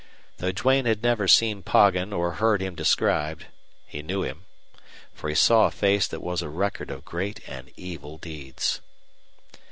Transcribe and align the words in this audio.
Though 0.39 0.51
Duane 0.51 0.85
had 0.85 1.03
never 1.03 1.27
seen 1.27 1.61
Poggin 1.61 2.11
or 2.11 2.31
heard 2.41 2.59
him 2.59 2.73
described, 2.73 3.45
he 3.85 4.01
knew 4.01 4.23
him. 4.23 4.45
For 5.13 5.29
he 5.29 5.35
saw 5.35 5.67
a 5.67 5.69
face 5.69 6.07
that 6.07 6.23
was 6.23 6.41
a 6.41 6.49
record 6.49 6.89
of 6.89 7.05
great 7.05 7.47
and 7.47 7.71
evil 7.77 8.17
deeds. 8.17 8.81